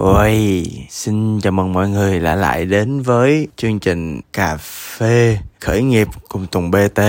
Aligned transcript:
Ôi, 0.00 0.66
xin 0.88 1.40
chào 1.40 1.52
mừng 1.52 1.72
mọi 1.72 1.88
người 1.88 2.20
đã 2.20 2.34
lại 2.34 2.64
đến 2.64 3.02
với 3.02 3.48
chương 3.56 3.78
trình 3.78 4.20
Cà 4.32 4.56
phê 4.56 5.38
khởi 5.60 5.82
nghiệp 5.82 6.08
cùng 6.28 6.46
Tùng 6.46 6.70
BT. 6.70 7.00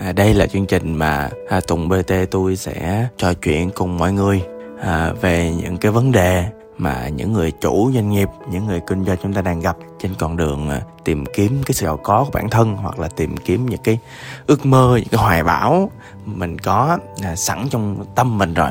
À, 0.00 0.12
đây 0.16 0.34
là 0.34 0.46
chương 0.46 0.66
trình 0.66 0.94
mà 0.94 1.30
à, 1.48 1.60
Tùng 1.60 1.88
BT 1.88 2.12
tôi 2.30 2.56
sẽ 2.56 3.06
trò 3.16 3.32
chuyện 3.34 3.70
cùng 3.74 3.98
mọi 3.98 4.12
người 4.12 4.42
à, 4.80 5.12
về 5.20 5.52
những 5.62 5.76
cái 5.76 5.92
vấn 5.92 6.12
đề 6.12 6.44
mà 6.80 7.08
những 7.08 7.32
người 7.32 7.52
chủ 7.60 7.90
doanh 7.94 8.10
nghiệp 8.10 8.28
những 8.50 8.66
người 8.66 8.80
kinh 8.86 9.04
doanh 9.04 9.16
chúng 9.22 9.32
ta 9.32 9.42
đang 9.42 9.60
gặp 9.60 9.76
trên 9.98 10.14
con 10.18 10.36
đường 10.36 10.70
à, 10.70 10.80
tìm 11.04 11.24
kiếm 11.34 11.62
cái 11.66 11.74
sự 11.74 11.86
giàu 11.86 11.96
có 11.96 12.24
của 12.24 12.30
bản 12.32 12.50
thân 12.50 12.76
hoặc 12.76 12.98
là 12.98 13.08
tìm 13.08 13.36
kiếm 13.36 13.66
những 13.66 13.80
cái 13.84 13.98
ước 14.46 14.66
mơ 14.66 14.96
những 14.96 15.08
cái 15.10 15.20
hoài 15.20 15.44
bão 15.44 15.90
mình 16.24 16.58
có 16.58 16.98
à, 17.22 17.36
sẵn 17.36 17.68
trong 17.70 18.04
tâm 18.14 18.38
mình 18.38 18.54
rồi. 18.54 18.70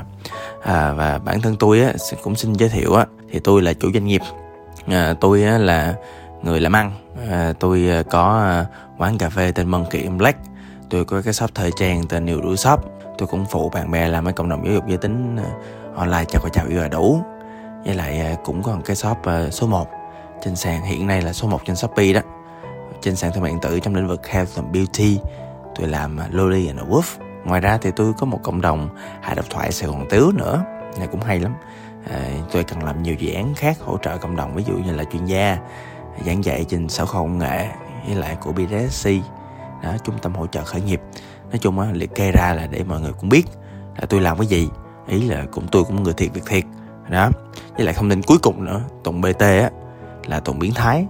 À, 0.63 0.93
và 0.93 1.19
bản 1.25 1.41
thân 1.41 1.55
tôi 1.55 1.81
á, 1.81 1.93
cũng 2.23 2.35
xin 2.35 2.53
giới 2.53 2.69
thiệu 2.69 2.93
á, 2.93 3.05
thì 3.31 3.39
tôi 3.39 3.61
là 3.61 3.73
chủ 3.73 3.91
doanh 3.93 4.05
nghiệp. 4.05 4.21
À, 4.87 5.13
tôi 5.21 5.43
á, 5.43 5.57
là 5.57 5.95
người 6.43 6.59
làm 6.59 6.75
ăn. 6.75 6.91
À, 7.29 7.53
tôi 7.59 7.89
à, 7.89 8.03
có 8.09 8.53
quán 8.97 9.17
cà 9.17 9.29
phê 9.29 9.51
tên 9.51 9.67
Monkey 9.67 10.07
Black. 10.07 10.39
Tôi 10.89 11.05
có 11.05 11.21
cái 11.21 11.33
shop 11.33 11.49
thời 11.55 11.71
trang 11.71 12.07
tên 12.07 12.25
New 12.25 12.41
Đuổi 12.41 12.57
Shop. 12.57 12.79
Tôi 13.17 13.27
cũng 13.27 13.45
phụ 13.45 13.69
bạn 13.69 13.91
bè 13.91 14.07
làm 14.07 14.25
cái 14.25 14.33
cộng 14.33 14.49
đồng 14.49 14.65
giáo 14.65 14.73
dục 14.73 14.83
giới 14.87 14.97
tính 14.97 15.37
online 15.95 16.25
chào 16.25 16.41
và 16.43 16.49
chào 16.49 16.65
yêu 16.67 16.81
là 16.81 16.87
đủ 16.87 17.21
với 17.85 17.95
lại 17.95 18.19
à, 18.19 18.35
cũng 18.43 18.63
còn 18.63 18.81
cái 18.81 18.95
shop 18.95 19.17
à, 19.23 19.49
số 19.51 19.67
1 19.67 19.87
trên 20.43 20.55
sàn. 20.55 20.83
Hiện 20.83 21.07
nay 21.07 21.21
là 21.21 21.33
số 21.33 21.47
1 21.47 21.65
trên 21.65 21.75
Shopee 21.75 22.13
đó. 22.13 22.21
Trên 23.01 23.15
sàn 23.15 23.31
thương 23.33 23.43
mại 23.43 23.51
điện 23.51 23.61
tử 23.61 23.79
trong 23.79 23.95
lĩnh 23.95 24.07
vực 24.07 24.27
health 24.27 24.55
and 24.55 24.67
beauty. 24.73 25.19
Tôi 25.75 25.87
làm 25.87 26.17
à, 26.17 26.27
Loli 26.31 26.67
and 26.67 26.79
the 26.79 26.85
Wolf. 26.85 27.23
Ngoài 27.45 27.61
ra 27.61 27.77
thì 27.77 27.91
tôi 27.95 28.13
có 28.13 28.25
một 28.25 28.39
cộng 28.43 28.61
đồng 28.61 28.89
hạ 29.21 29.33
độc 29.33 29.45
thoại 29.49 29.71
Sài 29.71 29.89
Gòn 29.89 30.05
Tiếu 30.09 30.31
nữa. 30.31 30.63
Này 30.97 31.07
cũng 31.07 31.21
hay 31.21 31.39
lắm. 31.39 31.53
À, 32.09 32.31
tôi 32.51 32.63
cần 32.63 32.83
làm 32.83 33.03
nhiều 33.03 33.15
dự 33.15 33.33
án 33.33 33.53
khác 33.55 33.77
hỗ 33.79 33.97
trợ 33.97 34.17
cộng 34.17 34.35
đồng 34.35 34.55
ví 34.55 34.63
dụ 34.67 34.73
như 34.73 34.95
là 34.95 35.03
chuyên 35.03 35.25
gia 35.25 35.57
giảng 36.25 36.43
dạy 36.43 36.65
trên 36.69 36.89
sở 36.89 37.05
khoa 37.05 37.21
công 37.21 37.37
nghệ 37.37 37.67
với 38.07 38.15
lại 38.15 38.37
của 38.41 38.51
BDSC 38.51 39.09
đó 39.83 39.93
trung 40.03 40.15
tâm 40.21 40.35
hỗ 40.35 40.47
trợ 40.47 40.63
khởi 40.63 40.81
nghiệp. 40.81 41.01
Nói 41.49 41.59
chung 41.59 41.79
á 41.79 41.87
liệt 41.93 42.15
kê 42.15 42.31
ra 42.31 42.53
là 42.53 42.67
để 42.67 42.83
mọi 42.83 43.01
người 43.01 43.13
cũng 43.19 43.29
biết 43.29 43.43
là 43.99 44.05
tôi 44.09 44.21
làm 44.21 44.37
cái 44.37 44.47
gì. 44.47 44.69
Ý 45.07 45.21
là 45.21 45.45
cũng 45.51 45.67
tôi 45.71 45.83
cũng 45.83 46.03
người 46.03 46.13
thiệt 46.13 46.33
việc 46.33 46.45
thiệt 46.45 46.63
đó. 47.09 47.29
Với 47.77 47.85
lại 47.85 47.95
thông 47.97 48.09
tin 48.09 48.21
cuối 48.21 48.37
cùng 48.43 48.65
nữa 48.65 48.81
tùng 49.03 49.21
bt 49.21 49.39
á 49.39 49.69
là 50.27 50.39
tùng 50.39 50.59
biến 50.59 50.73
thái. 50.73 51.05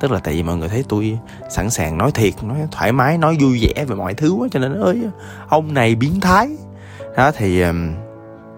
Tức 0.00 0.10
là 0.10 0.20
tại 0.24 0.34
vì 0.34 0.42
mọi 0.42 0.56
người 0.56 0.68
thấy 0.68 0.84
tôi 0.88 1.18
sẵn 1.50 1.70
sàng 1.70 1.98
nói 1.98 2.10
thiệt 2.14 2.34
nói 2.42 2.58
thoải 2.70 2.92
mái 2.92 3.18
nói 3.18 3.36
vui 3.40 3.60
vẻ 3.62 3.84
về 3.84 3.96
mọi 3.96 4.14
thứ 4.14 4.32
quá 4.32 4.48
cho 4.52 4.60
nên 4.60 4.80
ơi 4.80 5.02
ông 5.48 5.74
này 5.74 5.94
biến 5.94 6.20
thái. 6.20 6.48
Đó 7.16 7.30
thì 7.36 7.62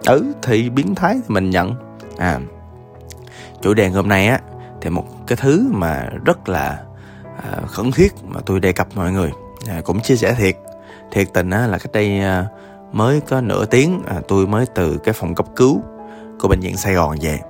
ừ 0.07 0.33
thì 0.43 0.71
biến 0.71 0.95
thái 0.95 1.15
thì 1.15 1.35
mình 1.35 1.51
nhận. 1.51 1.75
À 2.19 2.41
chủ 3.63 3.75
đề 3.75 3.89
hôm 3.89 4.09
nay 4.09 4.27
á 4.27 4.41
thì 4.81 4.91
một 4.91 5.05
cái 5.27 5.37
thứ 5.41 5.69
mà 5.73 6.09
rất 6.25 6.49
là 6.49 6.83
à, 7.37 7.61
khẩn 7.67 7.93
thiết 7.93 8.13
mà 8.25 8.41
tôi 8.47 8.61
đề 8.61 8.73
cập 8.73 8.89
mọi 8.95 9.13
người 9.13 9.31
à, 9.69 9.81
cũng 9.85 10.01
chia 10.01 10.17
sẻ 10.17 10.35
thiệt. 10.35 10.57
Thiệt 11.13 11.29
tình 11.35 11.51
á 11.51 11.67
là 11.67 11.79
cách 11.79 11.93
đây 11.93 12.21
à, 12.21 12.47
mới 12.93 13.21
có 13.21 13.41
nửa 13.41 13.65
tiếng 13.65 14.03
à, 14.07 14.21
tôi 14.29 14.47
mới 14.47 14.67
từ 14.75 14.99
cái 14.99 15.15
phòng 15.15 15.35
cấp 15.35 15.47
cứu 15.57 15.83
của 16.41 16.49
bệnh 16.49 16.61
viện 16.61 16.77
Sài 16.77 16.95
Gòn 16.95 17.17
về. 17.21 17.41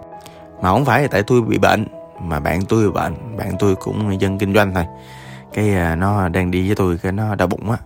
Mà 0.62 0.70
không 0.70 0.84
phải 0.84 1.02
là 1.02 1.08
tại 1.10 1.22
tôi 1.22 1.42
bị 1.42 1.58
bệnh 1.58 1.86
mà 2.20 2.40
bạn 2.40 2.60
tôi 2.68 2.86
bị 2.86 2.92
bệnh. 2.92 3.36
Bạn 3.36 3.56
tôi 3.58 3.76
cũng 3.76 4.20
dân 4.20 4.38
kinh 4.38 4.54
doanh 4.54 4.74
thôi. 4.74 4.84
Cái 5.52 5.74
à, 5.74 5.96
nó 5.96 6.28
đang 6.28 6.50
đi 6.50 6.66
với 6.66 6.76
tôi 6.76 6.98
cái 6.98 7.12
nó 7.12 7.34
đau 7.34 7.48
bụng 7.48 7.70
á. 7.70 7.78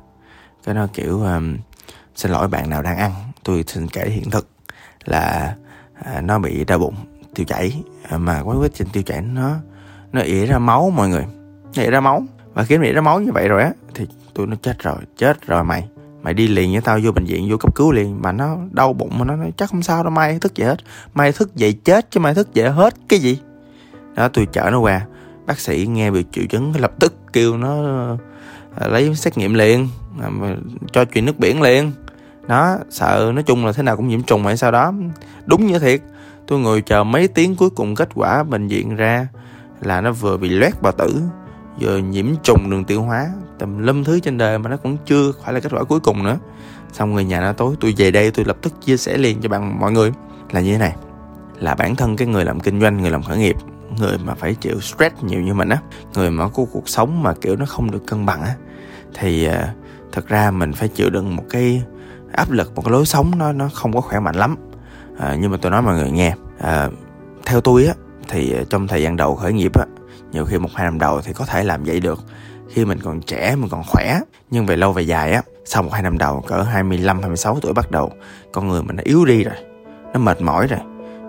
Cái 0.64 0.74
nó 0.74 0.86
kiểu 0.92 1.20
um, 1.22 1.56
xin 2.16 2.30
lỗi 2.30 2.48
bạn 2.48 2.70
nào 2.70 2.82
đang 2.82 2.98
ăn 2.98 3.12
tôi 3.44 3.64
xin 3.66 3.88
kể 3.88 4.08
hiện 4.10 4.30
thực 4.30 4.48
là 5.04 5.54
uh, 6.00 6.24
nó 6.24 6.38
bị 6.38 6.64
đau 6.64 6.78
bụng 6.78 6.94
tiêu 7.34 7.46
chảy. 7.48 7.82
Mà 8.10 8.40
quá 8.40 8.56
quá 8.60 8.68
trình 8.74 8.88
tiêu 8.92 9.02
chảy 9.02 9.20
nó 9.20 9.56
nó 10.12 10.20
ỉa 10.20 10.46
ra 10.46 10.58
máu 10.58 10.90
mọi 10.90 11.08
người. 11.08 11.24
Nó 11.76 11.82
ỉa 11.82 11.90
ra 11.90 12.00
máu. 12.00 12.22
Và 12.54 12.64
khi 12.64 12.76
nó 12.76 12.84
ỉa 12.84 12.92
ra 12.92 13.00
máu 13.00 13.20
như 13.20 13.33
vậy 13.33 13.48
rồi 13.48 13.62
á 13.62 13.72
thì 13.94 14.06
tôi 14.34 14.46
nó 14.46 14.56
chết 14.62 14.78
rồi. 14.78 14.96
Chết 15.16 15.46
rồi 15.46 15.64
mày 15.64 15.89
mày 16.23 16.35
đi 16.35 16.48
liền 16.48 16.73
với 16.73 16.81
tao 16.81 16.98
vô 17.03 17.13
bệnh 17.13 17.25
viện, 17.25 17.51
vô 17.51 17.57
cấp 17.57 17.75
cứu 17.75 17.92
liền. 17.92 18.23
Mà 18.23 18.33
nó 18.33 18.57
đau 18.70 18.92
bụng 18.92 19.19
mà 19.19 19.25
nó 19.25 19.36
nói, 19.36 19.53
chắc 19.57 19.70
không 19.70 19.83
sao 19.83 20.03
đâu, 20.03 20.11
mai 20.11 20.39
thức 20.39 20.55
dậy 20.55 20.69
hết. 20.69 20.77
Mai 21.14 21.33
thức 21.33 21.57
dậy 21.57 21.73
chết 21.85 22.11
chứ 22.11 22.20
mai 22.20 22.35
thức 22.35 22.55
dậy 22.55 22.70
hết 22.70 22.95
cái 23.08 23.19
gì? 23.19 23.39
Đó, 24.14 24.29
tôi 24.29 24.47
chở 24.53 24.70
nó 24.73 24.81
qua. 24.81 25.07
Bác 25.47 25.61
sĩ 25.61 25.86
nghe 25.91 26.11
bị 26.11 26.25
triệu 26.33 26.45
chứng, 26.47 26.73
lập 26.79 26.92
tức 26.98 27.14
kêu 27.33 27.57
nó 27.57 27.77
à, 28.77 28.86
lấy 28.89 29.14
xét 29.14 29.39
nghiệm 29.39 29.55
liền 29.55 29.89
à, 30.20 30.29
cho 30.92 31.05
chuyện 31.05 31.25
nước 31.25 31.39
biển 31.39 31.63
liền. 31.63 31.92
Nó 32.48 32.77
sợ 32.91 33.33
nói 33.35 33.42
chung 33.42 33.67
là 33.67 33.73
thế 33.73 33.83
nào 33.83 33.97
cũng 33.97 34.08
nhiễm 34.08 34.23
trùng 34.23 34.45
hay 34.45 34.57
sau 34.57 34.70
đó. 34.70 34.92
Đúng 35.47 35.67
như 35.67 35.79
thiệt. 35.79 36.01
Tôi 36.47 36.58
ngồi 36.58 36.83
chờ 36.83 37.05
mấy 37.05 37.29
tiếng 37.29 37.57
cuối 37.57 37.70
cùng 37.70 37.95
kết 37.95 38.08
quả 38.14 38.42
bệnh 38.42 38.69
viện 38.69 38.97
ra 38.97 39.29
là 39.81 40.01
nó 40.01 40.13
vừa 40.13 40.37
bị 40.37 40.48
loét 40.48 40.83
bào 40.83 40.92
tử 40.92 41.23
vừa 41.80 41.98
nhiễm 41.98 42.27
trùng 42.42 42.70
đường 42.70 42.85
tiêu 42.85 43.02
hóa 43.02 43.27
tầm 43.58 43.79
lâm 43.79 44.05
thứ 44.05 44.20
trên 44.20 44.39
đời 44.39 44.58
mà 44.58 44.70
nó 44.70 44.77
cũng 44.77 44.96
chưa 45.07 45.33
phải 45.45 45.55
là 45.55 45.61
kết 45.61 45.73
quả 45.73 45.85
cuối 45.85 46.01
cùng 46.01 46.23
nữa. 46.23 46.39
Xong 46.92 47.14
người 47.14 47.24
nhà 47.24 47.41
nó 47.41 47.52
tối 47.52 47.74
tôi 47.80 47.95
về 47.96 48.11
đây 48.11 48.30
tôi 48.30 48.45
lập 48.45 48.57
tức 48.63 48.73
chia 48.85 48.96
sẻ 48.96 49.18
liền 49.18 49.41
cho 49.41 49.48
bạn 49.48 49.80
mọi 49.80 49.92
người. 49.92 50.13
Là 50.51 50.61
như 50.61 50.73
thế 50.73 50.79
này 50.79 50.95
là 51.58 51.74
bản 51.74 51.96
thân 51.96 52.17
cái 52.17 52.29
người 52.29 52.45
làm 52.45 52.61
kinh 52.61 52.80
doanh 52.80 52.96
người 52.96 53.11
làm 53.11 53.23
khởi 53.23 53.39
nghiệp 53.39 53.57
người 53.98 54.19
mà 54.24 54.35
phải 54.35 54.55
chịu 54.55 54.80
stress 54.80 55.14
nhiều 55.23 55.40
như 55.40 55.55
mình 55.55 55.69
á 55.69 55.79
người 56.14 56.30
mà 56.30 56.48
có 56.48 56.64
cuộc 56.73 56.89
sống 56.89 57.23
mà 57.23 57.35
kiểu 57.40 57.57
nó 57.57 57.67
không 57.67 57.90
được 57.90 58.07
cân 58.07 58.27
bằng 58.27 58.42
á 58.42 58.55
thì 59.14 59.48
uh, 59.48 59.55
thật 60.13 60.29
ra 60.29 60.51
mình 60.51 60.73
phải 60.73 60.89
chịu 60.89 61.11
đựng 61.11 61.36
một 61.36 61.45
cái 61.51 61.83
áp 62.33 62.51
lực 62.51 62.74
một 62.74 62.83
cái 62.85 62.92
lối 62.92 63.07
sống 63.07 63.39
nó 63.39 63.52
nó 63.52 63.69
không 63.74 63.92
có 63.92 64.01
khỏe 64.01 64.20
mạnh 64.20 64.35
lắm. 64.35 64.57
À, 65.19 65.36
nhưng 65.40 65.51
mà 65.51 65.57
tôi 65.57 65.70
nói 65.70 65.83
mọi 65.83 65.95
người 65.95 66.11
nghe 66.11 66.35
à, 66.58 66.89
theo 67.46 67.61
tôi 67.61 67.86
á 67.86 67.95
thì 68.29 68.52
à, 68.52 68.63
trong 68.70 68.89
thời 68.89 69.02
gian 69.02 69.17
đầu 69.17 69.35
khởi 69.35 69.52
nghiệp 69.52 69.79
á 69.79 69.85
nhiều 70.33 70.45
khi 70.45 70.58
một 70.58 70.68
hai 70.74 70.85
năm 70.85 70.98
đầu 70.98 71.20
thì 71.20 71.33
có 71.33 71.45
thể 71.45 71.64
làm 71.64 71.85
vậy 71.85 72.01
được. 72.01 72.20
Khi 72.68 72.85
mình 72.85 72.98
còn 73.02 73.20
trẻ, 73.20 73.57
mình 73.57 73.68
còn 73.70 73.83
khỏe. 73.86 74.20
Nhưng 74.51 74.67
về 74.67 74.77
lâu 74.77 74.92
về 74.92 75.02
dài 75.02 75.33
á, 75.33 75.42
sau 75.64 75.83
một 75.83 75.92
hai 75.92 76.02
năm 76.02 76.18
đầu, 76.18 76.45
cỡ 76.46 76.63
25 76.63 77.18
26 77.20 77.58
tuổi 77.61 77.73
bắt 77.73 77.91
đầu, 77.91 78.13
con 78.52 78.69
người 78.69 78.83
mình 78.83 78.96
nó 78.96 79.02
yếu 79.07 79.24
đi 79.24 79.45
rồi. 79.45 79.55
Nó 80.13 80.20
mệt 80.20 80.40
mỏi 80.40 80.67
rồi. 80.67 80.80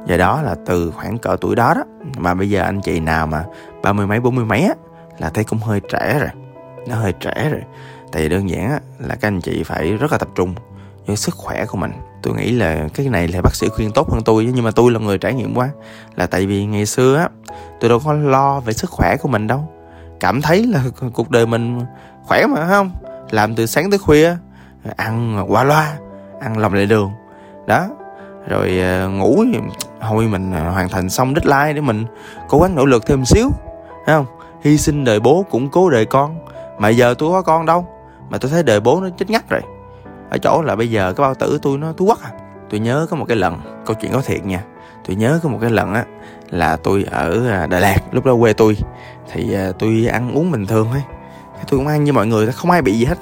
Do 0.07 0.17
đó 0.17 0.41
là 0.41 0.56
từ 0.66 0.91
khoảng 0.91 1.17
cỡ 1.17 1.35
tuổi 1.41 1.56
đó 1.56 1.73
đó. 1.73 1.84
Mà 2.17 2.34
bây 2.34 2.50
giờ 2.50 2.61
anh 2.61 2.81
chị 2.81 3.00
nào 3.00 3.28
mà 3.28 3.45
ba 3.84 3.94
mươi 3.94 4.07
mấy, 4.07 4.19
bốn 4.19 4.35
mươi 4.35 4.45
mấy 4.45 4.61
á, 4.61 4.73
là 5.17 5.29
thấy 5.29 5.44
cũng 5.44 5.59
hơi 5.59 5.81
trẻ 5.90 6.17
rồi. 6.19 6.29
Nó 6.88 6.95
hơi 6.95 7.13
trẻ 7.13 7.50
rồi. 7.51 7.61
Tại 8.11 8.22
vì 8.22 8.29
đơn 8.29 8.50
giản 8.50 8.69
á, 8.72 8.79
là 9.00 9.16
các 9.16 9.28
anh 9.28 9.41
chị 9.41 9.63
phải 9.63 9.91
rất 9.91 10.11
là 10.11 10.17
tập 10.17 10.29
trung 10.35 10.56
với 11.06 11.16
sức 11.16 11.35
khỏe 11.35 11.66
của 11.66 11.78
mình. 11.78 11.91
Tôi 12.22 12.35
nghĩ 12.35 12.51
là 12.51 12.88
cái 12.94 13.09
này 13.09 13.28
là 13.28 13.41
bác 13.41 13.56
sĩ 13.56 13.67
khuyên 13.69 13.91
tốt 13.91 14.12
hơn 14.12 14.22
tôi 14.25 14.51
nhưng 14.56 14.66
mà 14.66 14.72
tôi 14.72 14.91
là 14.91 15.00
người 15.00 15.17
trải 15.17 15.34
nghiệm 15.34 15.56
quá. 15.56 15.69
Là 16.16 16.28
tại 16.28 16.45
vì 16.45 16.66
ngày 16.66 16.85
xưa 16.85 17.17
á, 17.17 17.29
tôi 17.79 17.89
đâu 17.89 18.00
có 18.06 18.13
lo 18.13 18.59
về 18.59 18.73
sức 18.73 18.89
khỏe 18.89 19.17
của 19.17 19.29
mình 19.29 19.47
đâu. 19.47 19.67
Cảm 20.19 20.41
thấy 20.41 20.66
là 20.67 20.84
cuộc 21.13 21.29
đời 21.29 21.45
mình 21.45 21.79
khỏe 22.23 22.45
mà 22.47 22.67
không? 22.69 22.91
Làm 23.31 23.56
từ 23.56 23.66
sáng 23.66 23.90
tới 23.90 24.00
khuya, 24.00 24.35
ăn 24.95 25.45
qua 25.50 25.63
loa, 25.63 25.97
ăn 26.41 26.57
lòng 26.57 26.73
lề 26.73 26.85
đường. 26.85 27.11
Đó. 27.67 27.88
Rồi 28.47 28.79
ờ, 28.79 29.09
ngủ 29.09 29.44
thôi 30.01 30.28
mình 30.28 30.51
ờ, 30.51 30.69
hoàn 30.69 30.90
thành 30.90 31.09
xong 31.09 31.34
deadline 31.35 31.73
để 31.73 31.81
mình 31.81 32.06
cố 32.50 32.59
gắng 32.59 32.75
nỗ 32.75 32.85
lực 32.85 33.06
thêm 33.06 33.25
xíu 33.25 33.50
thấy 34.06 34.16
không? 34.16 34.25
Hy 34.63 34.78
sinh 34.78 35.03
đời 35.03 35.19
bố 35.19 35.45
củng 35.50 35.69
cố 35.69 35.90
đời 35.90 36.06
con. 36.06 36.35
Mà 36.79 36.90
giờ 36.90 37.16
tôi 37.17 37.31
có 37.31 37.41
con 37.41 37.66
đâu, 37.66 37.85
mà 38.29 38.38
tôi 38.38 38.51
thấy 38.51 38.63
đời 38.63 38.79
bố 38.79 39.01
nó 39.01 39.09
chết 39.17 39.29
ngắt 39.29 39.50
rồi 39.50 39.61
ở 40.31 40.37
chỗ 40.37 40.61
là 40.61 40.75
bây 40.75 40.89
giờ 40.89 41.13
cái 41.13 41.21
bao 41.21 41.35
tử 41.35 41.59
tôi 41.61 41.77
nó 41.77 41.93
tôi 41.97 42.07
quắc 42.07 42.21
à. 42.23 42.31
Tôi 42.69 42.79
nhớ 42.79 43.07
có 43.09 43.17
một 43.17 43.25
cái 43.27 43.37
lần 43.37 43.59
câu 43.85 43.95
chuyện 44.01 44.11
có 44.11 44.21
thiệt 44.21 44.45
nha. 44.45 44.63
Tôi 45.07 45.15
nhớ 45.15 45.39
có 45.43 45.49
một 45.49 45.57
cái 45.61 45.69
lần 45.69 45.93
á 45.93 46.05
là 46.49 46.75
tôi 46.75 47.05
ở 47.11 47.49
à, 47.49 47.67
Đà 47.67 47.79
Lạt 47.79 47.97
lúc 48.11 48.25
đó 48.25 48.35
quê 48.39 48.53
tôi. 48.53 48.77
Thì 49.31 49.53
à, 49.53 49.71
tôi 49.79 50.07
ăn 50.11 50.31
uống 50.31 50.51
bình 50.51 50.67
thường 50.67 50.87
thôi. 50.91 51.03
Tôi 51.67 51.79
cũng 51.79 51.87
ăn 51.87 52.03
như 52.03 52.13
mọi 52.13 52.27
người 52.27 52.51
không 52.51 52.71
ai 52.71 52.81
bị 52.81 52.93
gì 52.93 53.05
hết. 53.05 53.17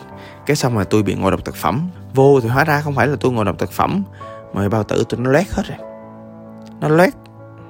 Cái 0.46 0.56
xong 0.56 0.76
rồi 0.76 0.86
tôi 0.86 1.04
bị 1.04 1.16
ngộ 1.16 1.32
độc 1.32 1.46
thực 1.46 1.56
phẩm. 1.56 1.90
Vô 2.14 2.42
thì 2.42 2.50
hóa 2.50 2.64
ra 2.64 2.82
không 2.82 2.96
phải 2.96 3.08
là 3.08 3.16
tôi 3.20 3.32
ngộ 3.32 3.44
độc 3.44 3.58
thực 3.58 3.72
phẩm 3.72 4.04
mà 4.54 4.70
bao 4.70 4.84
tử 4.84 5.04
tôi 5.10 5.20
nó 5.20 5.32
loét 5.32 5.50
hết 5.52 5.64
rồi. 5.68 5.78
Nó 6.82 6.88
loét 6.88 7.14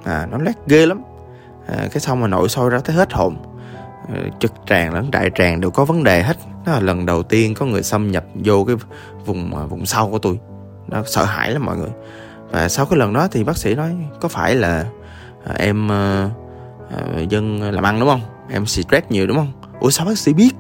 à 0.04 0.28
nó 0.32 0.38
loét 0.38 0.56
ghê 0.68 0.86
lắm. 0.86 1.02
À, 1.68 1.88
cái 1.92 2.00
xong 2.00 2.20
mà 2.20 2.28
nội 2.28 2.50
soi 2.50 2.70
ra 2.70 2.80
thấy 2.80 2.96
hết 2.96 3.14
hồn. 3.14 3.36
Ờ, 4.14 4.22
trực 4.40 4.54
tràng 4.66 4.94
lẫn 4.94 5.12
đại 5.12 5.30
tràng 5.36 5.62
đều 5.62 5.72
có 5.72 5.86
vấn 5.86 6.04
đề 6.04 6.24
hết. 6.24 6.38
Đó 6.66 6.72
là 6.72 6.80
lần 6.80 7.06
đầu 7.06 7.24
tiên 7.24 7.54
có 7.54 7.66
người 7.66 7.84
xâm 7.84 8.12
nhập 8.12 8.24
vô 8.44 8.64
cái 8.64 8.76
vùng 9.26 9.56
à, 9.58 9.64
vùng 9.66 9.86
sau 9.86 10.10
của 10.10 10.20
tôi. 10.20 10.40
Nó 10.88 11.04
sợ 11.06 11.24
hãi 11.24 11.52
lắm 11.52 11.66
mọi 11.66 11.78
người. 11.78 11.90
Và 12.52 12.70
sau 12.70 12.86
cái 12.86 13.00
lần 13.00 13.14
đó 13.14 13.28
thì 13.32 13.44
bác 13.44 13.58
sĩ 13.58 13.76
nói 13.76 13.96
có 14.22 14.28
phải 14.28 14.56
là 14.56 14.86
à, 15.46 15.54
em 15.58 15.88
ờ, 15.88 16.30
ờ, 16.92 17.22
dân 17.30 17.62
làm 17.62 17.84
ăn 17.84 18.00
đúng 18.00 18.10
không? 18.10 18.22
Em 18.52 18.66
stress 18.66 19.08
nhiều 19.10 19.28
đúng 19.28 19.38
không? 19.38 19.52
Ủa 19.80 19.90
sao 19.90 20.06
bác 20.06 20.18
sĩ 20.18 20.34
biết? 20.34 20.52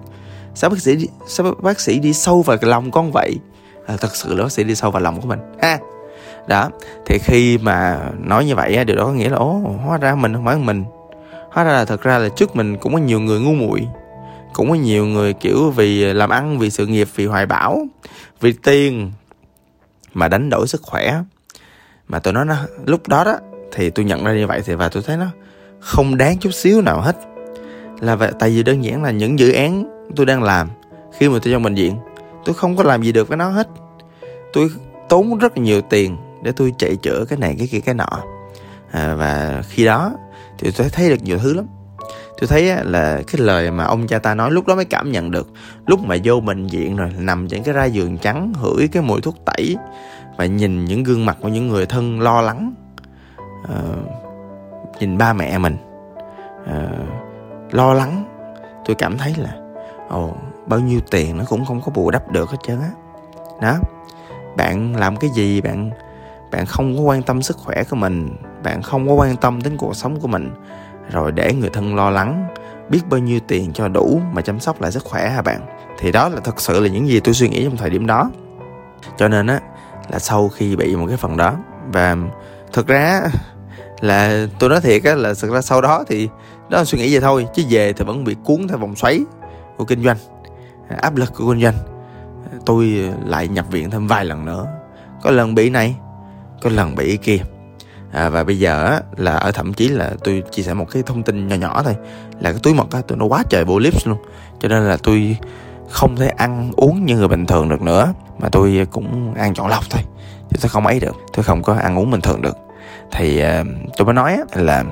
Sao 0.55 0.69
bác 0.69 0.79
sĩ 0.79 0.95
đi, 0.95 1.07
sao 1.27 1.53
bác 1.61 1.79
sĩ 1.79 1.99
đi 1.99 2.13
sâu 2.13 2.41
vào 2.41 2.57
lòng 2.61 2.91
con 2.91 3.11
vậy? 3.11 3.39
À, 3.85 3.97
thật 3.97 4.15
sự 4.15 4.35
là 4.35 4.43
bác 4.43 4.51
sĩ 4.51 4.63
đi 4.63 4.75
sâu 4.75 4.91
vào 4.91 5.01
lòng 5.01 5.21
của 5.21 5.27
mình. 5.27 5.39
Ha! 5.61 5.77
Đó 6.47 6.69
thì 7.05 7.19
khi 7.19 7.57
mà 7.57 7.99
nói 8.19 8.45
như 8.45 8.55
vậy 8.55 8.85
điều 8.85 8.95
đó 8.95 9.05
có 9.05 9.13
nghĩa 9.13 9.29
là 9.29 9.37
ố 9.37 9.61
hóa 9.85 9.97
ra 9.97 10.15
mình 10.15 10.33
không 10.33 10.45
phải 10.45 10.55
mình 10.55 10.83
hóa 11.51 11.63
ra 11.63 11.71
là 11.71 11.85
thật 11.85 12.01
ra 12.01 12.17
là 12.17 12.29
trước 12.29 12.55
mình 12.55 12.77
cũng 12.77 12.93
có 12.93 12.99
nhiều 12.99 13.19
người 13.19 13.39
ngu 13.39 13.53
muội. 13.53 13.87
Cũng 14.53 14.69
có 14.69 14.75
nhiều 14.75 15.05
người 15.05 15.33
kiểu 15.33 15.71
vì 15.71 16.13
làm 16.13 16.29
ăn 16.29 16.59
vì 16.59 16.69
sự 16.69 16.87
nghiệp 16.87 17.07
vì 17.15 17.25
hoài 17.25 17.45
bão 17.45 17.87
vì 18.41 18.53
tiền 18.53 19.11
mà 20.13 20.27
đánh 20.27 20.49
đổi 20.49 20.67
sức 20.67 20.81
khỏe. 20.81 21.21
Mà 22.07 22.19
tôi 22.19 22.33
nói 22.33 22.45
nó 22.45 22.55
lúc 22.85 23.07
đó 23.07 23.23
đó 23.23 23.37
thì 23.71 23.89
tôi 23.89 24.05
nhận 24.05 24.23
ra 24.23 24.33
như 24.33 24.47
vậy 24.47 24.61
thì 24.65 24.73
và 24.73 24.89
tôi 24.89 25.03
thấy 25.03 25.17
nó 25.17 25.25
không 25.79 26.17
đáng 26.17 26.37
chút 26.37 26.51
xíu 26.51 26.81
nào 26.81 27.01
hết. 27.01 27.17
Là 27.99 28.15
vậy 28.15 28.31
tại 28.39 28.49
vì 28.49 28.63
đơn 28.63 28.83
giản 28.83 29.03
là 29.03 29.11
những 29.11 29.39
dự 29.39 29.51
án 29.51 29.83
tôi 30.15 30.25
đang 30.25 30.43
làm 30.43 30.69
khi 31.17 31.29
mà 31.29 31.39
tôi 31.43 31.53
trong 31.53 31.63
bệnh 31.63 31.75
viện 31.75 31.97
tôi 32.45 32.55
không 32.55 32.75
có 32.75 32.83
làm 32.83 33.03
gì 33.03 33.11
được 33.11 33.27
với 33.27 33.37
nó 33.37 33.49
hết. 33.49 33.67
Tôi 34.53 34.69
tốn 35.09 35.37
rất 35.37 35.57
là 35.57 35.63
nhiều 35.63 35.81
tiền 35.81 36.17
để 36.43 36.51
tôi 36.51 36.73
chạy 36.77 36.95
chữa 36.95 37.25
cái 37.29 37.39
này 37.39 37.55
cái 37.57 37.67
kia 37.67 37.79
cái 37.79 37.95
nọ. 37.95 38.23
À, 38.91 39.15
và 39.15 39.63
khi 39.69 39.85
đó 39.85 40.11
thì 40.59 40.71
tôi 40.71 40.89
thấy 40.89 41.09
được 41.09 41.23
nhiều 41.23 41.37
thứ 41.37 41.53
lắm. 41.53 41.65
Tôi 42.39 42.47
thấy 42.47 42.75
là 42.83 43.21
cái 43.27 43.41
lời 43.41 43.71
mà 43.71 43.83
ông 43.83 44.07
cha 44.07 44.19
ta 44.19 44.35
nói 44.35 44.51
lúc 44.51 44.67
đó 44.67 44.75
mới 44.75 44.85
cảm 44.85 45.11
nhận 45.11 45.31
được. 45.31 45.47
Lúc 45.87 45.99
mà 45.99 46.15
vô 46.23 46.39
bệnh 46.39 46.67
viện 46.67 46.95
rồi 46.95 47.11
nằm 47.19 47.47
trên 47.47 47.63
cái 47.63 47.73
ra 47.73 47.85
giường 47.85 48.17
trắng 48.17 48.53
hửi 48.55 48.87
cái 48.87 49.03
mùi 49.03 49.21
thuốc 49.21 49.35
tẩy 49.45 49.77
và 50.37 50.45
nhìn 50.45 50.85
những 50.85 51.03
gương 51.03 51.25
mặt 51.25 51.37
của 51.41 51.47
những 51.47 51.67
người 51.67 51.85
thân 51.85 52.21
lo 52.21 52.41
lắng. 52.41 52.73
À, 53.69 53.79
nhìn 54.99 55.17
ba 55.17 55.33
mẹ 55.33 55.57
mình. 55.57 55.77
À, 56.67 56.87
lo 57.71 57.93
lắng. 57.93 58.25
Tôi 58.85 58.95
cảm 58.95 59.17
thấy 59.17 59.33
là 59.37 59.55
ồ 60.09 60.25
oh, 60.25 60.37
bao 60.67 60.79
nhiêu 60.79 60.99
tiền 61.11 61.37
nó 61.37 61.43
cũng 61.47 61.65
không 61.65 61.81
có 61.81 61.91
bù 61.95 62.11
đắp 62.11 62.31
được 62.31 62.49
hết 62.49 62.57
trơn 62.67 62.79
á. 62.81 62.89
Đó. 63.61 63.77
Bạn 64.57 64.95
làm 64.95 65.17
cái 65.17 65.29
gì? 65.29 65.61
Bạn 65.61 65.91
bạn 66.51 66.65
không 66.65 66.97
có 66.97 67.01
quan 67.01 67.23
tâm 67.23 67.41
sức 67.41 67.57
khỏe 67.57 67.83
của 67.89 67.95
mình 67.95 68.35
bạn 68.63 68.81
không 68.81 69.07
có 69.07 69.13
quan 69.13 69.35
tâm 69.35 69.61
đến 69.63 69.77
cuộc 69.77 69.95
sống 69.95 70.19
của 70.19 70.27
mình. 70.27 70.51
Rồi 71.11 71.31
để 71.31 71.53
người 71.53 71.69
thân 71.69 71.95
lo 71.95 72.09
lắng, 72.09 72.47
biết 72.89 73.01
bao 73.09 73.19
nhiêu 73.19 73.39
tiền 73.47 73.73
cho 73.73 73.87
đủ 73.87 74.21
mà 74.33 74.41
chăm 74.41 74.59
sóc 74.59 74.81
lại 74.81 74.91
sức 74.91 75.03
khỏe 75.03 75.29
hả 75.29 75.41
bạn? 75.41 75.61
Thì 75.99 76.11
đó 76.11 76.29
là 76.29 76.41
thật 76.43 76.61
sự 76.61 76.79
là 76.79 76.89
những 76.89 77.07
gì 77.07 77.19
tôi 77.19 77.33
suy 77.33 77.49
nghĩ 77.49 77.63
trong 77.63 77.77
thời 77.77 77.89
điểm 77.89 78.07
đó. 78.07 78.31
Cho 79.17 79.27
nên 79.27 79.47
á, 79.47 79.59
là 80.09 80.19
sau 80.19 80.49
khi 80.49 80.75
bị 80.75 80.95
một 80.95 81.05
cái 81.07 81.17
phần 81.17 81.37
đó, 81.37 81.55
và 81.93 82.17
thực 82.73 82.87
ra 82.87 83.21
là 83.99 84.47
tôi 84.59 84.69
nói 84.69 84.81
thiệt 84.81 85.03
á, 85.03 85.15
là 85.15 85.33
thực 85.41 85.51
ra 85.51 85.61
sau 85.61 85.81
đó 85.81 86.03
thì 86.07 86.29
đó 86.69 86.77
là 86.77 86.85
suy 86.85 86.97
nghĩ 86.97 87.11
vậy 87.11 87.21
thôi, 87.21 87.47
chứ 87.55 87.63
về 87.69 87.93
thì 87.93 88.05
vẫn 88.05 88.23
bị 88.23 88.35
cuốn 88.43 88.67
theo 88.67 88.77
vòng 88.77 88.95
xoáy 88.95 89.19
của 89.77 89.85
kinh 89.85 90.03
doanh, 90.03 90.17
áp 91.01 91.15
lực 91.15 91.33
của 91.37 91.51
kinh 91.51 91.61
doanh. 91.61 91.75
Tôi 92.65 93.11
lại 93.25 93.47
nhập 93.47 93.65
viện 93.71 93.89
thêm 93.89 94.07
vài 94.07 94.25
lần 94.25 94.45
nữa. 94.45 94.67
Có 95.21 95.31
lần 95.31 95.55
bị 95.55 95.69
này, 95.69 95.95
có 96.61 96.69
lần 96.69 96.95
bị 96.95 97.17
kia 97.17 97.37
à, 98.11 98.29
và 98.29 98.43
bây 98.43 98.59
giờ 98.59 98.85
á, 98.85 99.01
là 99.17 99.35
ở 99.35 99.51
thậm 99.51 99.73
chí 99.73 99.87
là 99.87 100.11
tôi 100.23 100.43
chia 100.51 100.63
sẻ 100.63 100.73
một 100.73 100.85
cái 100.91 101.03
thông 101.03 101.23
tin 101.23 101.47
nhỏ 101.47 101.55
nhỏ 101.55 101.83
thôi 101.83 101.95
là 102.39 102.51
cái 102.51 102.59
túi 102.63 102.73
mật 102.73 102.91
á 102.91 103.01
tôi 103.07 103.17
nó 103.17 103.25
quá 103.25 103.43
trời 103.49 103.65
bộ 103.65 103.79
lips 103.79 104.07
luôn. 104.07 104.17
Cho 104.59 104.67
nên 104.67 104.83
là 104.83 104.97
tôi 105.03 105.37
không 105.89 106.15
thể 106.15 106.27
ăn 106.27 106.71
uống 106.75 107.05
như 107.05 107.17
người 107.17 107.27
bình 107.27 107.45
thường 107.45 107.69
được 107.69 107.81
nữa 107.81 108.13
mà 108.39 108.49
tôi 108.51 108.87
cũng 108.91 109.33
ăn 109.33 109.53
chọn 109.53 109.67
lọc 109.67 109.83
thôi 109.89 110.01
chứ 110.49 110.57
tôi 110.61 110.69
không 110.69 110.87
ấy 110.87 110.99
được 110.99 111.15
tôi 111.33 111.43
không 111.43 111.63
có 111.63 111.73
ăn 111.73 111.99
uống 111.99 112.11
bình 112.11 112.21
thường 112.21 112.41
được. 112.41 112.57
Thì 113.11 113.43
uh, 113.43 113.67
tôi 113.97 114.05
mới 114.05 114.13
nói 114.13 114.37
là 114.53 114.83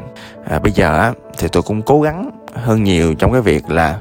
uh, 0.56 0.62
bây 0.62 0.72
giờ 0.72 1.14
thì 1.38 1.48
tôi 1.52 1.64
cũng 1.64 1.82
cố 1.82 2.02
gắng 2.02 2.30
hơn 2.54 2.84
nhiều 2.84 3.14
trong 3.14 3.32
cái 3.32 3.42
việc 3.42 3.70
là 3.70 4.00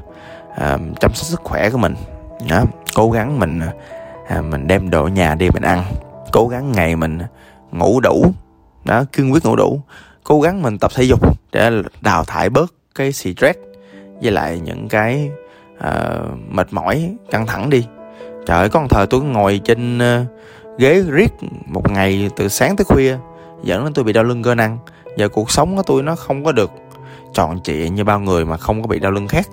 uh, 0.51 0.81
chăm 0.99 1.13
sóc 1.13 1.25
sức 1.25 1.41
khỏe 1.43 1.69
của 1.69 1.77
mình. 1.77 1.95
Đó 2.49 2.63
cố 2.95 3.11
gắng 3.11 3.39
mình 3.39 3.59
uh, 4.37 4.45
mình 4.45 4.67
đem 4.67 4.89
đồ 4.89 5.07
nhà 5.07 5.35
đi 5.35 5.49
mình 5.49 5.63
ăn 5.63 5.83
cố 6.31 6.47
gắng 6.47 6.71
ngày 6.71 6.95
mình 6.95 7.19
ngủ 7.71 7.99
đủ 7.99 8.33
đó 8.87 9.03
kiên 9.11 9.33
quyết 9.33 9.45
ngủ 9.45 9.55
đủ 9.55 9.81
cố 10.23 10.41
gắng 10.41 10.61
mình 10.61 10.77
tập 10.77 10.91
thể 10.95 11.03
dục 11.03 11.37
để 11.51 11.71
đào 12.01 12.23
thải 12.23 12.49
bớt 12.49 12.73
cái 12.95 13.11
stress 13.11 13.59
với 14.21 14.31
lại 14.31 14.59
những 14.59 14.87
cái 14.89 15.29
uh, 15.77 16.39
mệt 16.49 16.67
mỏi 16.71 17.15
căng 17.31 17.47
thẳng 17.47 17.69
đi. 17.69 17.85
Trời 18.45 18.57
ơi 18.57 18.69
có 18.69 18.79
một 18.79 18.87
thời 18.89 19.07
tôi 19.07 19.21
ngồi 19.21 19.61
trên 19.63 19.97
uh, 19.97 20.27
ghế 20.79 21.03
riết 21.07 21.31
một 21.65 21.91
ngày 21.91 22.29
từ 22.35 22.47
sáng 22.47 22.75
tới 22.75 22.85
khuya 22.85 23.17
dẫn 23.63 23.83
đến 23.83 23.93
tôi 23.93 24.05
bị 24.05 24.13
đau 24.13 24.23
lưng 24.23 24.43
cơ 24.43 24.55
năng. 24.55 24.77
Giờ 25.17 25.29
cuộc 25.29 25.51
sống 25.51 25.75
của 25.75 25.83
tôi 25.83 26.03
nó 26.03 26.15
không 26.15 26.43
có 26.43 26.51
được 26.51 26.71
tròn 27.33 27.59
trịa 27.63 27.73
như 27.73 28.03
bao 28.03 28.19
người 28.19 28.45
mà 28.45 28.57
không 28.57 28.81
có 28.81 28.87
bị 28.87 28.99
đau 28.99 29.11
lưng 29.11 29.27
khác. 29.27 29.47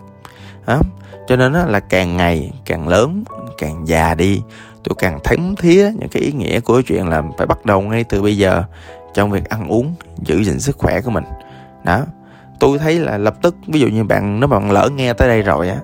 Đó. 0.67 0.81
cho 1.29 1.37
nên 1.37 1.53
là 1.53 1.81
càng 1.81 2.17
ngày 2.17 2.53
càng 2.65 2.89
lớn 2.89 3.25
càng 3.59 3.89
già 3.89 4.15
đi 4.15 4.41
tôi 4.85 4.95
càng 4.99 5.21
thấm 5.25 5.57
thía 5.57 5.91
những 5.99 6.09
cái 6.09 6.23
ý 6.23 6.33
nghĩa 6.33 6.61
của 6.61 6.83
chuyện 6.83 7.09
là 7.09 7.23
phải 7.39 7.47
bắt 7.47 7.67
đầu 7.67 7.81
ngay 7.81 8.05
từ 8.05 8.23
bây 8.23 8.37
giờ 8.37 8.65
trong 9.15 9.31
việc 9.31 9.49
ăn 9.49 9.69
uống, 9.69 9.95
giữ 10.19 10.43
gìn 10.45 10.61
sức 10.61 10.79
khỏe 10.79 11.01
của 11.01 11.11
mình. 11.11 11.25
Đó, 11.85 12.01
tôi 12.59 12.79
thấy 12.79 12.99
là 12.99 13.19
lập 13.19 13.35
tức, 13.43 13.57
ví 13.67 13.81
dụ 13.81 13.87
như 13.87 14.05
bạn, 14.05 14.41
nếu 14.41 14.49
bạn 14.49 14.71
lỡ 14.71 14.89
nghe 14.97 15.13
tới 15.13 15.29
đây 15.29 15.43
rồi 15.43 15.69
á, 15.69 15.77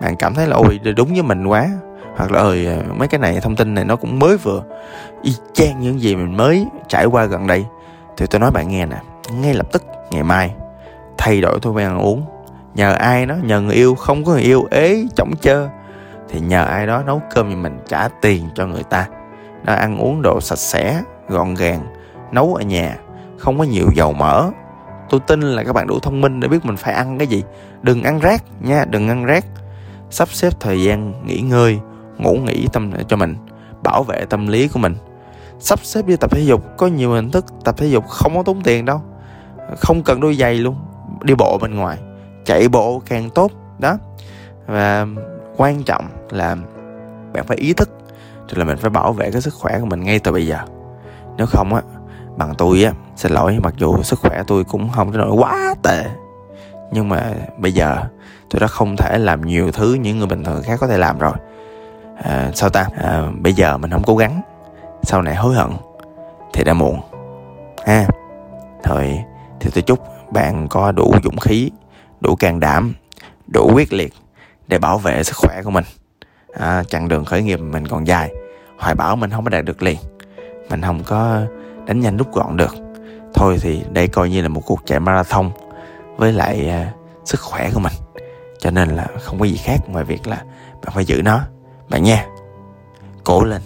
bạn 0.00 0.16
cảm 0.16 0.34
thấy 0.34 0.46
là, 0.46 0.56
ôi 0.56 0.80
đúng 0.96 1.12
với 1.12 1.22
mình 1.22 1.46
quá. 1.46 1.68
Hoặc 2.16 2.32
là 2.32 2.40
ơi 2.40 2.68
mấy 2.96 3.08
cái 3.08 3.20
này, 3.20 3.40
thông 3.40 3.56
tin 3.56 3.74
này 3.74 3.84
nó 3.84 3.96
cũng 3.96 4.18
mới 4.18 4.36
vừa. 4.36 4.62
Y 5.22 5.32
chang 5.52 5.80
những 5.80 6.00
gì 6.00 6.16
mình 6.16 6.36
mới 6.36 6.66
trải 6.88 7.04
qua 7.04 7.24
gần 7.24 7.46
đây. 7.46 7.64
Thì 8.16 8.26
tôi 8.26 8.40
nói 8.40 8.50
bạn 8.50 8.68
nghe 8.68 8.86
nè, 8.86 8.96
ngay 9.32 9.54
lập 9.54 9.66
tức, 9.72 9.84
ngày 10.10 10.22
mai, 10.22 10.54
thay 11.18 11.40
đổi 11.40 11.60
thói 11.60 11.72
quen 11.72 11.86
ăn 11.86 11.98
uống. 11.98 12.24
Nhờ 12.74 12.92
ai 12.92 13.26
đó, 13.26 13.34
nhờ 13.42 13.60
người 13.60 13.74
yêu, 13.74 13.94
không 13.94 14.24
có 14.24 14.32
người 14.32 14.42
yêu, 14.42 14.68
ế 14.70 15.04
chỏng 15.16 15.32
chơ. 15.40 15.68
Thì 16.28 16.40
nhờ 16.40 16.64
ai 16.64 16.86
đó 16.86 17.02
nấu 17.06 17.22
cơm 17.34 17.50
cho 17.50 17.56
mình 17.56 17.78
trả 17.88 18.08
tiền 18.20 18.48
cho 18.54 18.66
người 18.66 18.82
ta. 18.82 19.06
Nó 19.64 19.72
ăn 19.74 19.98
uống 19.98 20.22
đồ 20.22 20.40
sạch 20.40 20.58
sẽ, 20.58 21.02
gọn 21.28 21.54
gàng 21.54 21.80
nấu 22.32 22.54
ở 22.54 22.62
nhà, 22.62 22.96
không 23.38 23.58
có 23.58 23.64
nhiều 23.64 23.86
dầu 23.94 24.12
mỡ. 24.12 24.50
Tôi 25.08 25.20
tin 25.26 25.40
là 25.40 25.64
các 25.64 25.72
bạn 25.72 25.86
đủ 25.86 25.98
thông 26.00 26.20
minh 26.20 26.40
để 26.40 26.48
biết 26.48 26.64
mình 26.64 26.76
phải 26.76 26.94
ăn 26.94 27.18
cái 27.18 27.26
gì. 27.26 27.44
Đừng 27.82 28.02
ăn 28.02 28.20
rác 28.20 28.42
nha, 28.60 28.84
đừng 28.90 29.08
ăn 29.08 29.24
rác. 29.24 29.44
Sắp 30.10 30.28
xếp 30.28 30.52
thời 30.60 30.82
gian 30.82 31.26
nghỉ 31.26 31.40
ngơi, 31.40 31.78
ngủ 32.18 32.34
nghỉ 32.34 32.68
tâm 32.72 32.92
cho 33.08 33.16
mình, 33.16 33.36
bảo 33.82 34.02
vệ 34.02 34.24
tâm 34.30 34.46
lý 34.46 34.68
của 34.68 34.78
mình. 34.78 34.96
Sắp 35.58 35.78
xếp 35.82 36.06
đi 36.06 36.16
tập 36.16 36.30
thể 36.30 36.40
dục, 36.40 36.64
có 36.76 36.86
nhiều 36.86 37.10
hình 37.12 37.30
thức 37.30 37.44
tập 37.64 37.74
thể 37.78 37.86
dục 37.86 38.08
không 38.08 38.36
có 38.36 38.42
tốn 38.42 38.62
tiền 38.62 38.84
đâu. 38.84 39.02
Không 39.78 40.02
cần 40.02 40.20
đôi 40.20 40.34
giày 40.34 40.54
luôn, 40.54 40.76
đi 41.22 41.34
bộ 41.34 41.58
bên 41.58 41.76
ngoài, 41.76 41.98
chạy 42.44 42.68
bộ 42.68 43.02
càng 43.06 43.30
tốt, 43.30 43.52
đó. 43.78 43.98
Và 44.66 45.06
quan 45.56 45.82
trọng 45.82 46.08
là 46.30 46.56
bạn 47.32 47.46
phải 47.46 47.56
ý 47.56 47.72
thức 47.72 47.90
tức 48.48 48.58
là 48.58 48.64
mình 48.64 48.76
phải 48.76 48.90
bảo 48.90 49.12
vệ 49.12 49.30
cái 49.30 49.40
sức 49.40 49.54
khỏe 49.54 49.78
của 49.80 49.86
mình 49.86 50.00
ngay 50.00 50.18
từ 50.18 50.32
bây 50.32 50.46
giờ. 50.46 50.58
Nếu 51.36 51.46
không 51.46 51.74
á 51.74 51.82
bằng 52.38 52.54
tôi 52.58 52.82
á 52.82 52.92
xin 53.16 53.32
lỗi 53.32 53.58
mặc 53.62 53.74
dù 53.76 54.02
sức 54.02 54.18
khỏe 54.18 54.42
tôi 54.46 54.64
cũng 54.64 54.90
không 54.90 55.12
đến 55.12 55.20
nỗi 55.20 55.36
quá 55.36 55.74
tệ. 55.82 56.04
Nhưng 56.92 57.08
mà 57.08 57.32
bây 57.58 57.72
giờ 57.72 57.96
tôi 58.50 58.60
đã 58.60 58.66
không 58.66 58.96
thể 58.96 59.18
làm 59.18 59.46
nhiều 59.46 59.72
thứ 59.72 59.94
những 59.94 60.18
người 60.18 60.26
bình 60.26 60.44
thường 60.44 60.62
khác 60.62 60.76
có 60.80 60.86
thể 60.86 60.98
làm 60.98 61.18
rồi. 61.18 61.32
À, 62.22 62.50
sao 62.54 62.70
ta? 62.70 62.88
À, 63.02 63.22
bây 63.40 63.52
giờ 63.52 63.78
mình 63.78 63.90
không 63.90 64.02
cố 64.06 64.16
gắng. 64.16 64.40
Sau 65.02 65.22
này 65.22 65.34
hối 65.36 65.54
hận 65.54 65.70
thì 66.52 66.64
đã 66.64 66.74
muộn. 66.74 67.00
Ha? 67.86 68.06
Thôi 68.82 69.18
thì 69.60 69.70
tôi 69.74 69.82
chúc 69.82 69.98
bạn 70.32 70.68
có 70.68 70.92
đủ 70.92 71.14
dũng 71.24 71.36
khí 71.36 71.70
đủ 72.20 72.36
can 72.36 72.60
đảm 72.60 72.94
đủ 73.46 73.70
quyết 73.74 73.92
liệt 73.92 74.12
để 74.66 74.78
bảo 74.78 74.98
vệ 74.98 75.24
sức 75.24 75.36
khỏe 75.36 75.62
của 75.64 75.70
mình. 75.70 75.84
À, 76.58 76.84
chặng 76.84 77.08
đường 77.08 77.24
khởi 77.24 77.42
nghiệp 77.42 77.56
mình 77.56 77.88
còn 77.88 78.06
dài. 78.06 78.30
Hoài 78.78 78.94
bảo 78.94 79.16
mình 79.16 79.30
không 79.30 79.44
có 79.44 79.50
đạt 79.50 79.64
được 79.64 79.82
liền. 79.82 79.98
Mình 80.70 80.82
không 80.82 81.02
có 81.04 81.40
đánh 81.88 82.00
nhanh 82.00 82.16
rút 82.16 82.32
gọn 82.32 82.56
được. 82.56 82.74
Thôi 83.34 83.58
thì 83.60 83.82
đây 83.90 84.08
coi 84.08 84.30
như 84.30 84.42
là 84.42 84.48
một 84.48 84.62
cuộc 84.66 84.80
chạy 84.86 85.00
marathon 85.00 85.50
với 86.16 86.32
lại 86.32 86.70
uh, 86.70 87.28
sức 87.28 87.40
khỏe 87.40 87.70
của 87.74 87.80
mình. 87.80 87.92
Cho 88.58 88.70
nên 88.70 88.88
là 88.88 89.06
không 89.20 89.38
có 89.38 89.44
gì 89.44 89.56
khác 89.56 89.76
ngoài 89.88 90.04
việc 90.04 90.26
là 90.26 90.44
bạn 90.84 90.92
phải 90.94 91.04
giữ 91.04 91.22
nó. 91.24 91.40
Bạn 91.88 92.02
nha 92.02 92.26
cố 93.24 93.44
lên. 93.44 93.62